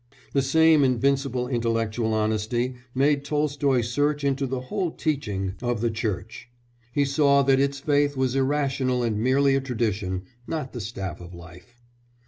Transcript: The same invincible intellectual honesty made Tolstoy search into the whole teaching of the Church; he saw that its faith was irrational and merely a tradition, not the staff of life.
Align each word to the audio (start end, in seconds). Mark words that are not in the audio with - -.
The 0.33 0.41
same 0.41 0.83
invincible 0.83 1.47
intellectual 1.47 2.11
honesty 2.15 2.73
made 2.95 3.23
Tolstoy 3.23 3.81
search 3.81 4.23
into 4.23 4.47
the 4.47 4.61
whole 4.61 4.89
teaching 4.89 5.53
of 5.61 5.79
the 5.81 5.91
Church; 5.91 6.49
he 6.91 7.05
saw 7.05 7.43
that 7.43 7.59
its 7.59 7.79
faith 7.79 8.17
was 8.17 8.35
irrational 8.35 9.03
and 9.03 9.19
merely 9.19 9.53
a 9.55 9.61
tradition, 9.61 10.23
not 10.47 10.73
the 10.73 10.81
staff 10.81 11.21
of 11.21 11.35
life. 11.35 11.79